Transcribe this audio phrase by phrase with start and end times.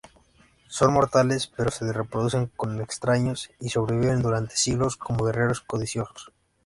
[0.67, 6.31] Son mortales, pero se reproducen con extraños y sobreviven durante siglos como guerreros codiciosos.